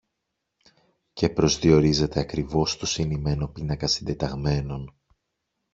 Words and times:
και 1.13 1.29
προσδιορίζεται 1.29 2.19
ακριβώς 2.19 2.71
στο 2.71 2.85
συνημμένο 2.85 3.47
πίνακα 3.47 3.87
συντεταγμένων 3.87 4.95